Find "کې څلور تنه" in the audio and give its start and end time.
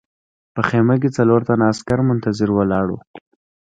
1.01-1.65